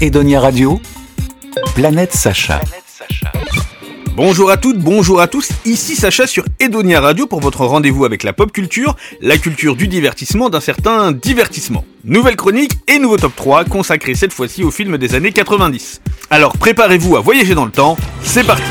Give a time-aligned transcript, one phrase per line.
[0.00, 0.80] Edonia Radio,
[1.76, 2.60] Planète Sacha.
[4.16, 8.22] Bonjour à toutes, bonjour à tous, ici Sacha sur Edonia Radio pour votre rendez-vous avec
[8.24, 11.84] la pop culture, la culture du divertissement d'un certain divertissement.
[12.04, 16.00] Nouvelle chronique et nouveau top 3 consacré cette fois-ci aux films des années 90.
[16.30, 18.64] Alors préparez-vous à voyager dans le temps, c'est parti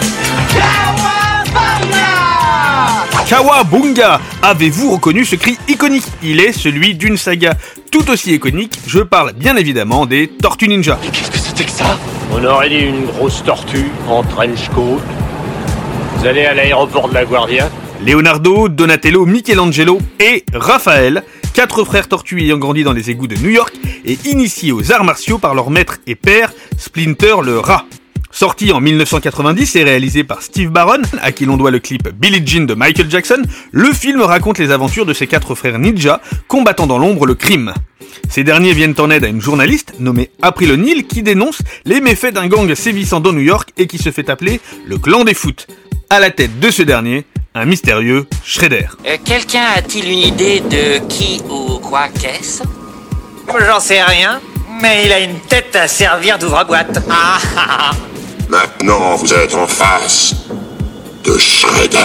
[3.27, 6.05] Kawabunga Avez-vous reconnu ce cri iconique?
[6.21, 7.53] Il est celui d'une saga
[7.91, 10.97] tout aussi iconique, je parle bien évidemment des Tortues Ninja.
[11.11, 11.97] Qu'est-ce que c'était que ça?
[12.31, 14.99] On aurait dit une grosse tortue en trench coat.
[16.17, 17.69] Vous allez à l'aéroport de la Guardia?
[18.03, 23.51] Leonardo, Donatello, Michelangelo et Raphaël, quatre frères tortues ayant grandi dans les égouts de New
[23.51, 23.73] York
[24.05, 27.85] et initiés aux arts martiaux par leur maître et père, Splinter le rat.
[28.35, 32.41] Sorti en 1990 et réalisé par Steve Barron, à qui l'on doit le clip Billie
[32.43, 36.87] Jean de Michael Jackson, le film raconte les aventures de ces quatre frères ninja combattant
[36.87, 37.75] dans l'ombre le crime.
[38.29, 42.33] Ces derniers viennent en aide à une journaliste nommée April O'Neil qui dénonce les méfaits
[42.33, 45.67] d'un gang sévissant dans New York et qui se fait appeler le clan des foot.
[46.09, 48.87] À la tête de ce dernier, un mystérieux Shredder.
[49.05, 52.63] Euh, Quelqu'un a-t-il une idée de qui ou quoi qu'est-ce?
[53.67, 54.41] J'en sais rien,
[54.81, 56.99] mais il a une tête à servir d'ouvre-boîte.
[57.11, 57.91] Ah, ah, ah.
[58.53, 60.35] Maintenant, vous êtes en face
[61.23, 61.97] de Shredder.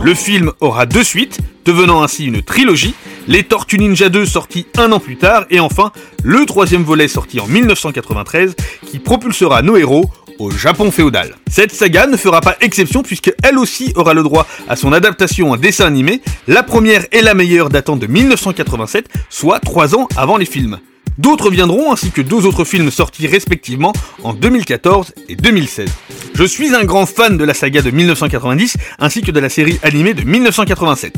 [0.00, 2.94] Le film aura deux suites, devenant ainsi une trilogie,
[3.28, 5.92] Les Tortues Ninja 2 sorti un an plus tard, et enfin
[6.24, 11.36] le troisième volet sorti en 1993 qui propulsera nos héros au Japon féodal.
[11.46, 15.50] Cette saga ne fera pas exception puisque elle aussi aura le droit à son adaptation
[15.50, 20.38] en dessin animé, la première et la meilleure datant de 1987, soit trois ans avant
[20.38, 20.78] les films.
[21.18, 25.88] D'autres viendront ainsi que deux autres films sortis respectivement en 2014 et 2016.
[26.34, 29.78] Je suis un grand fan de la saga de 1990 ainsi que de la série
[29.82, 31.14] animée de 1987.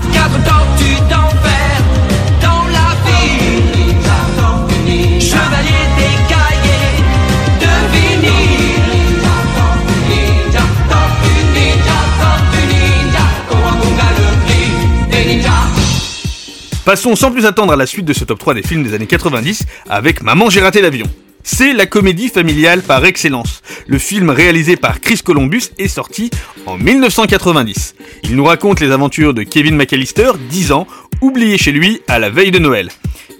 [16.88, 19.06] Passons sans plus attendre à la suite de ce top 3 des films des années
[19.06, 21.04] 90 avec Maman j'ai raté l'avion.
[21.42, 23.60] C'est la comédie familiale par excellence.
[23.86, 26.30] Le film réalisé par Chris Columbus est sorti
[26.64, 27.94] en 1990.
[28.24, 30.86] Il nous raconte les aventures de Kevin McAllister, 10 ans,
[31.20, 32.88] oublié chez lui à la veille de Noël.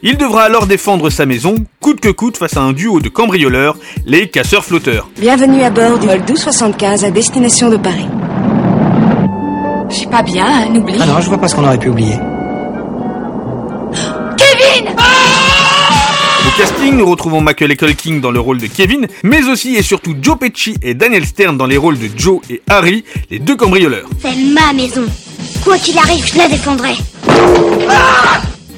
[0.03, 3.79] Il devra alors défendre sa maison, coûte que coûte, face à un duo de cambrioleurs,
[4.05, 5.09] les casseurs flotteurs.
[5.19, 8.09] Bienvenue à bord du vol 1275 à destination de Paris.
[9.89, 10.99] C'est pas bien, un oubli.
[11.01, 12.19] Ah non, je vois pas ce qu'on aurait pu oublier.
[16.93, 20.75] Nous retrouvons Michael Culkin dans le rôle de Kevin, mais aussi et surtout Joe Pesci
[20.83, 24.09] et Daniel Stern dans les rôles de Joe et Harry, les deux cambrioleurs.
[24.21, 25.05] C'est ma maison.
[25.65, 26.95] Quoi qu'il arrive, je la défendrai.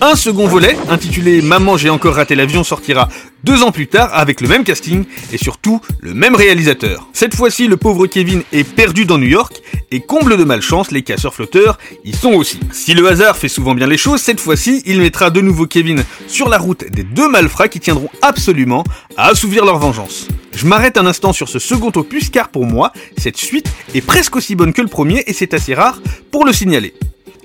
[0.02, 3.08] Un second volet, intitulé Maman j'ai encore raté l'avion, sortira
[3.44, 7.08] deux ans plus tard avec le même casting et surtout le même réalisateur.
[7.12, 11.02] Cette fois-ci, le pauvre Kevin est perdu dans New York et comble de malchance, les
[11.02, 12.60] casseurs flotteurs y sont aussi.
[12.72, 16.04] Si le hasard fait souvent bien les choses, cette fois-ci, il mettra de nouveau Kevin
[16.26, 18.84] sur la route des deux malfrats qui tiendront absolument
[19.16, 20.28] à assouvir leur vengeance.
[20.54, 24.36] Je m'arrête un instant sur ce second opus car pour moi, cette suite est presque
[24.36, 26.94] aussi bonne que le premier et c'est assez rare pour le signaler.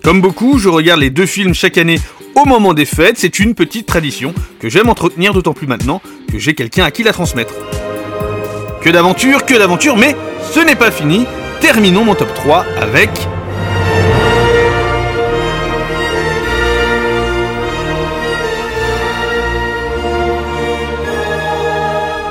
[0.03, 1.99] Comme beaucoup, je regarde les deux films chaque année
[2.35, 6.01] au moment des fêtes, c'est une petite tradition que j'aime entretenir d'autant plus maintenant
[6.31, 7.53] que j'ai quelqu'un à qui la transmettre.
[8.81, 10.15] Que d'aventure, que d'aventure, mais
[10.51, 11.25] ce n'est pas fini.
[11.61, 13.09] Terminons mon top 3 avec...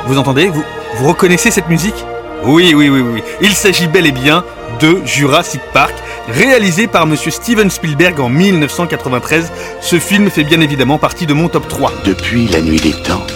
[0.07, 0.49] Vous entendez?
[0.49, 0.63] Vous,
[0.97, 2.05] vous reconnaissez cette musique?
[2.45, 3.23] Oui, oui, oui, oui.
[3.41, 4.45] Il s'agit bel et bien
[4.81, 5.95] de Jurassic Park,
[6.29, 9.53] réalisé par monsieur Steven Spielberg en 1993.
[9.81, 11.93] Ce film fait bien évidemment partie de mon top 3.
[12.05, 13.27] Depuis la nuit des temps,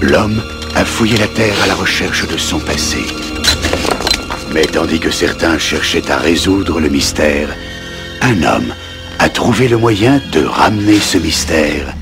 [0.00, 0.42] l'homme
[0.74, 2.98] a fouillé la Terre à la recherche de son passé.
[4.52, 7.48] Mais tandis que certains cherchaient à résoudre le mystère,
[8.22, 8.74] un homme
[9.18, 11.94] a trouvé le moyen de ramener ce mystère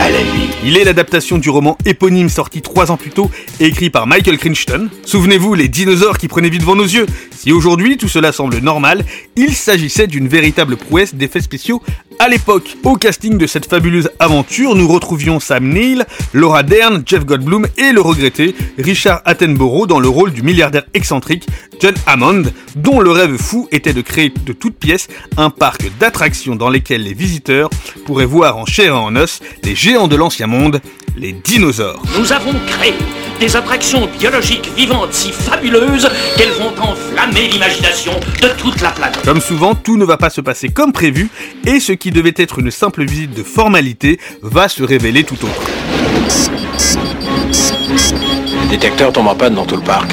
[0.00, 0.35] à la vie.
[0.68, 3.30] Il est l'adaptation du roman éponyme sorti trois ans plus tôt
[3.60, 4.88] et écrit par Michael Crichton.
[5.04, 7.06] Souvenez-vous, les dinosaures qui prenaient vie devant nos yeux.
[7.30, 9.04] Si aujourd'hui tout cela semble normal,
[9.36, 11.84] il s'agissait d'une véritable prouesse d'effets spéciaux
[12.18, 12.76] à l'époque.
[12.84, 17.92] Au casting de cette fabuleuse aventure, nous retrouvions Sam Neill, Laura Dern, Jeff Goldblum et
[17.92, 21.46] le regretté Richard Attenborough dans le rôle du milliardaire excentrique
[21.80, 26.56] John Hammond, dont le rêve fou était de créer de toutes pièces un parc d'attractions
[26.56, 27.70] dans lesquels les visiteurs
[28.06, 30.80] pourraient voir en chair et en os les géants de l'ancien monde,
[31.16, 32.02] les dinosaures.
[32.18, 32.94] Nous avons créé
[33.40, 39.20] des attractions biologiques vivantes si fabuleuses qu'elles vont enflammer l'imagination de toute la planète.
[39.24, 41.28] Comme souvent, tout ne va pas se passer comme prévu,
[41.66, 45.70] et ce qui devait être une simple visite de formalité va se révéler tout autre.
[48.62, 50.12] Le détecteur tombe en panne dans tout le parc.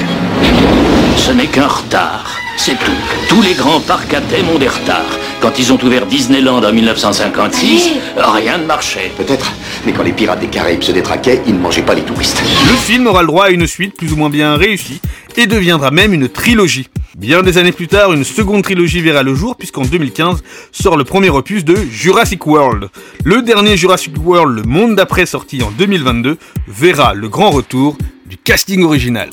[1.16, 2.92] Ce n'est qu'un retard, c'est tout.
[3.28, 5.18] Tous les grands parcs à thème ont des retards.
[5.40, 9.12] Quand ils ont ouvert Disneyland en 1956, rien ne marchait.
[9.16, 9.52] Peut-être,
[9.84, 12.42] mais quand les pirates des Caraïbes se détraquaient, ils ne mangeaient pas les touristes.
[12.66, 15.00] Le film aura le droit à une suite plus ou moins bien réussie
[15.36, 16.88] et deviendra même une trilogie.
[17.16, 21.04] Bien des années plus tard, une seconde trilogie verra le jour puisqu'en 2015 sort le
[21.04, 22.88] premier opus de Jurassic World.
[23.24, 27.96] Le dernier Jurassic World, le monde d'après sorti en 2022, verra le grand retour
[28.26, 29.30] du casting original.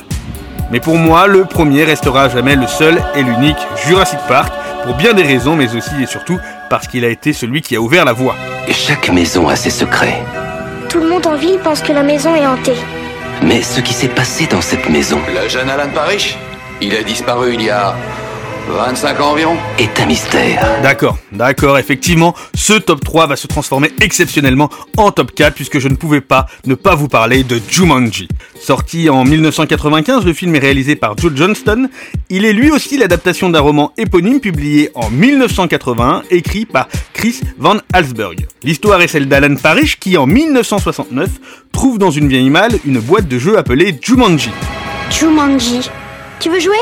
[0.72, 3.58] Mais pour moi, le premier restera à jamais le seul et l'unique
[3.88, 4.54] Jurassic Park,
[4.86, 6.38] pour bien des raisons, mais aussi et surtout
[6.70, 8.36] parce qu'il a été celui qui a ouvert la voie.
[8.70, 10.24] Chaque maison a ses secrets.
[10.88, 12.78] Tout le monde en ville pense que la maison est hantée.
[13.44, 15.20] Mais ce qui s'est passé dans cette maison?
[15.28, 16.38] Le jeune Alan Parrish?
[16.84, 17.96] Il a disparu il y a
[18.68, 20.82] 25 ans environ est un mystère.
[20.82, 25.88] D'accord, d'accord, effectivement, ce top 3 va se transformer exceptionnellement en top 4 puisque je
[25.88, 28.28] ne pouvais pas ne pas vous parler de Jumanji.
[28.60, 31.88] Sorti en 1995, le film est réalisé par Joe Johnston.
[32.30, 37.78] Il est lui aussi l'adaptation d'un roman éponyme publié en 1981, écrit par Chris Van
[37.94, 38.48] Halsberg.
[38.64, 41.30] L'histoire est celle d'Alan Parrish qui, en 1969,
[41.72, 44.50] trouve dans une vieille malle une boîte de jeu appelée Jumanji.
[45.12, 45.92] Jumanji.
[46.42, 46.74] Tu veux jouer?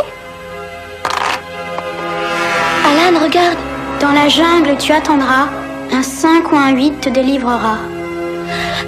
[2.86, 3.58] Alan, regarde.
[4.00, 5.50] Dans la jungle, tu attendras.
[5.92, 7.78] Un 5 ou un 8 te délivrera.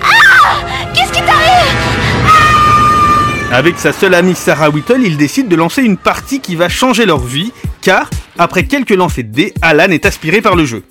[0.01, 0.55] Ah
[0.93, 1.75] Qu'est-ce qui t'arrive?
[3.51, 7.05] Avec sa seule amie Sarah Whittle, ils décident de lancer une partie qui va changer
[7.05, 7.51] leur vie,
[7.81, 10.83] car, après quelques lancers de dés, Alan est aspiré par le jeu.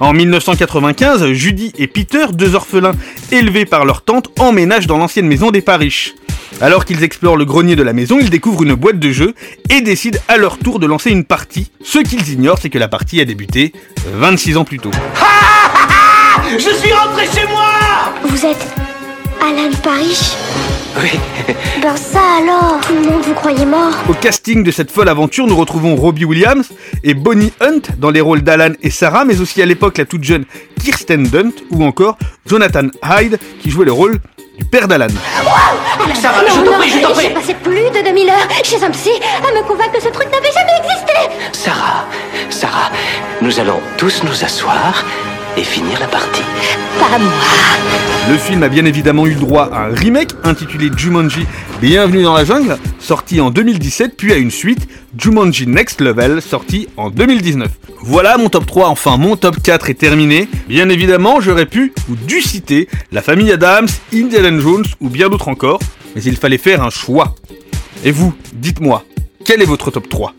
[0.00, 2.94] En 1995, Judy et Peter, deux orphelins
[3.30, 6.14] élevés par leur tante, emménagent dans l'ancienne maison des Parrish.
[6.60, 9.34] Alors qu'ils explorent le grenier de la maison, ils découvrent une boîte de jeu
[9.70, 11.70] et décident à leur tour de lancer une partie.
[11.84, 13.72] Ce qu'ils ignorent, c'est que la partie a débuté
[14.14, 14.90] 26 ans plus tôt.
[16.52, 17.66] Je suis rentré chez moi
[18.24, 18.66] Vous êtes
[19.40, 20.32] Alan Parrish?
[21.00, 21.10] Oui.
[21.82, 25.46] Ben ça alors Tout le monde vous croyait mort Au casting de cette folle aventure,
[25.46, 26.68] nous retrouvons Robbie Williams
[27.04, 30.24] et Bonnie Hunt dans les rôles d'Alan et Sarah, mais aussi à l'époque la toute
[30.24, 30.44] jeune
[30.82, 34.18] Kirsten Dunst ou encore Jonathan Hyde qui jouait le rôle
[34.58, 35.06] du père d'Alan.
[36.20, 38.82] Sarah, Non, je t'en prie, je t'en prie J'ai passé plus de 2000 heures chez
[38.82, 39.10] un psy
[39.46, 41.14] à me convaincre que ce truc n'avait jamais existé
[41.52, 42.04] Sarah,
[42.50, 42.90] Sarah,
[43.40, 45.04] nous allons tous nous asseoir
[45.56, 46.42] et finir la partie.
[48.30, 51.46] Le film a bien évidemment eu droit à un remake intitulé Jumanji
[51.80, 56.88] Bienvenue dans la jungle, sorti en 2017, puis à une suite, Jumanji Next Level, sorti
[56.96, 57.70] en 2019.
[58.02, 60.48] Voilà mon top 3, enfin mon top 4 est terminé.
[60.68, 65.48] Bien évidemment, j'aurais pu ou dû citer La Famille Adams, Indiana Jones ou bien d'autres
[65.48, 65.80] encore,
[66.14, 67.34] mais il fallait faire un choix.
[68.04, 69.04] Et vous, dites-moi,
[69.44, 70.34] quel est votre top 3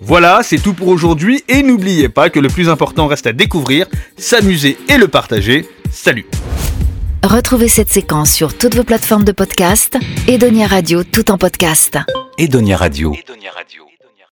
[0.00, 3.86] voilà, c'est tout pour aujourd'hui et n'oubliez pas que le plus important reste à découvrir,
[4.16, 5.66] s'amuser et le partager.
[6.00, 6.26] Salut
[7.24, 9.98] Retrouvez cette séquence sur toutes vos plateformes de podcast
[10.28, 11.98] et Donia Radio tout en podcast.
[12.38, 13.14] Edonia Radio.
[13.14, 13.87] Edonia Radio.